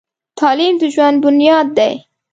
تعلیم 0.39 0.73
د 0.81 0.83
ژوند 0.93 1.17
بنیاد 1.23 1.67
دی. 1.77 1.93